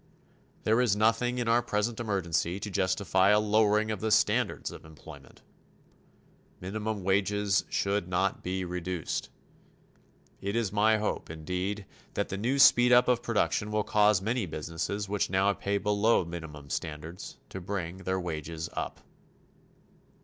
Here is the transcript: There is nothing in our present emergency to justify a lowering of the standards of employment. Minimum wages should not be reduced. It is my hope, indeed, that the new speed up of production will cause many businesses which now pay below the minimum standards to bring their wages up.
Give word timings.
There 0.63 0.81
is 0.81 0.95
nothing 0.95 1.37
in 1.37 1.47
our 1.47 1.61
present 1.61 1.99
emergency 1.99 2.59
to 2.61 2.71
justify 2.71 3.29
a 3.29 3.39
lowering 3.39 3.91
of 3.91 4.01
the 4.01 4.09
standards 4.09 4.71
of 4.71 4.83
employment. 4.83 5.43
Minimum 6.59 7.03
wages 7.03 7.65
should 7.69 8.07
not 8.07 8.41
be 8.41 8.65
reduced. 8.65 9.29
It 10.41 10.55
is 10.55 10.71
my 10.73 10.97
hope, 10.97 11.29
indeed, 11.29 11.85
that 12.15 12.29
the 12.29 12.37
new 12.39 12.57
speed 12.57 12.91
up 12.91 13.07
of 13.07 13.21
production 13.21 13.69
will 13.69 13.83
cause 13.83 14.23
many 14.23 14.47
businesses 14.47 15.07
which 15.07 15.29
now 15.29 15.53
pay 15.53 15.77
below 15.77 16.23
the 16.23 16.29
minimum 16.31 16.71
standards 16.71 17.37
to 17.49 17.61
bring 17.61 17.97
their 17.97 18.19
wages 18.19 18.71
up. 18.73 19.01